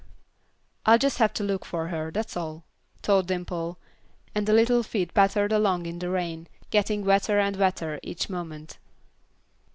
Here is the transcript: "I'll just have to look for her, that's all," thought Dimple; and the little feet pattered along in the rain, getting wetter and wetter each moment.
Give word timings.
"I'll 0.83 0.97
just 0.97 1.19
have 1.19 1.31
to 1.33 1.43
look 1.43 1.63
for 1.63 1.89
her, 1.89 2.09
that's 2.09 2.35
all," 2.35 2.63
thought 3.03 3.27
Dimple; 3.27 3.77
and 4.33 4.47
the 4.47 4.53
little 4.53 4.81
feet 4.81 5.13
pattered 5.13 5.51
along 5.51 5.85
in 5.85 5.99
the 5.99 6.09
rain, 6.09 6.47
getting 6.71 7.05
wetter 7.05 7.37
and 7.37 7.55
wetter 7.55 7.99
each 8.01 8.27
moment. 8.27 8.79